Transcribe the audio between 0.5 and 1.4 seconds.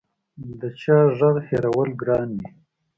د چا غږ